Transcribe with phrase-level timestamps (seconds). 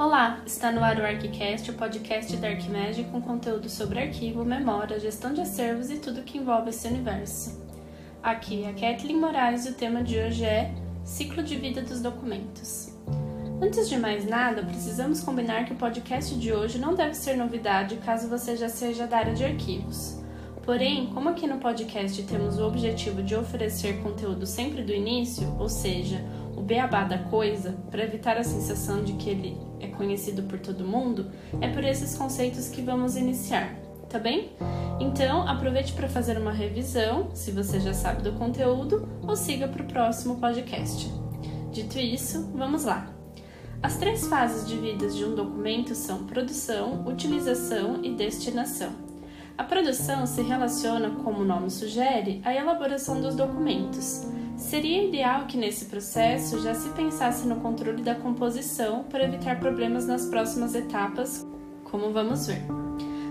[0.00, 4.98] Olá, está no ar o ArchiCast, o podcast da Arquimedes com conteúdo sobre arquivo, memória,
[4.98, 7.62] gestão de acervos e tudo que envolve esse universo.
[8.22, 10.74] Aqui é a Kathleen Moraes e o tema de hoje é
[11.04, 12.94] Ciclo de Vida dos Documentos.
[13.60, 17.96] Antes de mais nada, precisamos combinar que o podcast de hoje não deve ser novidade
[17.96, 20.18] caso você já seja da área de arquivos.
[20.62, 25.68] Porém, como aqui no podcast temos o objetivo de oferecer conteúdo sempre do início, ou
[25.68, 26.24] seja,
[26.70, 31.28] beabá da coisa, para evitar a sensação de que ele é conhecido por todo mundo,
[31.60, 33.74] é por esses conceitos que vamos iniciar,
[34.08, 34.52] tá bem?
[35.00, 39.82] Então, aproveite para fazer uma revisão, se você já sabe do conteúdo, ou siga para
[39.82, 41.12] o próximo podcast.
[41.72, 43.12] Dito isso, vamos lá!
[43.82, 48.92] As três fases de vida de um documento são produção, utilização e destinação.
[49.58, 54.24] A produção se relaciona, como o nome sugere, à elaboração dos documentos.
[54.70, 60.06] Seria ideal que nesse processo já se pensasse no controle da composição para evitar problemas
[60.06, 61.44] nas próximas etapas,
[61.82, 62.62] como vamos ver.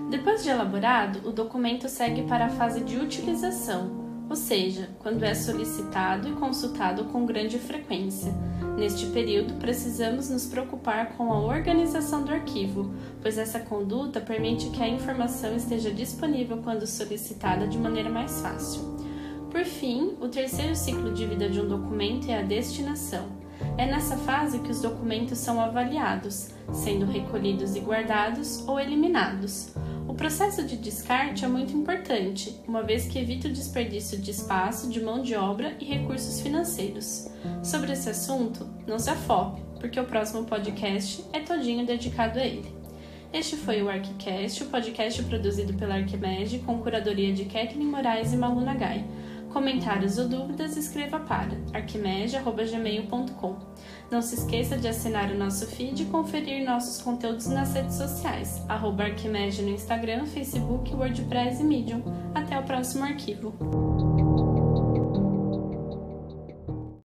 [0.10, 5.34] Depois de elaborado, o documento segue para a fase de utilização, ou seja, quando é
[5.34, 8.34] solicitado e consultado com grande frequência
[8.80, 14.82] Neste período, precisamos nos preocupar com a organização do arquivo, pois essa conduta permite que
[14.82, 19.09] a informação esteja disponível quando solicitada de maneira mais fácil.
[19.50, 23.28] Por fim, o terceiro ciclo de vida de um documento é a destinação.
[23.78, 29.74] É nessa fase que os documentos são avaliados, sendo recolhidos e guardados ou eliminados.
[30.08, 34.90] O processo de descarte é muito importante, uma vez que evita o desperdício de espaço,
[34.90, 37.28] de mão de obra e recursos financeiros.
[37.64, 42.72] Sobre esse assunto, não se afobe, porque o próximo podcast é todinho dedicado a ele.
[43.32, 48.38] Este foi o ArchiCast, o podcast produzido pela Arquimedes com curadoria de Kathleen Moraes e
[48.38, 49.06] Malu Nagai.
[49.52, 53.56] Comentários ou dúvidas, escreva para arquimedia.gmail.com.
[54.12, 58.64] Não se esqueça de assinar o nosso feed e conferir nossos conteúdos nas redes sociais,
[58.68, 62.04] arroba Arquimedia no Instagram, Facebook, WordPress e Medium.
[62.34, 63.99] Até o próximo arquivo.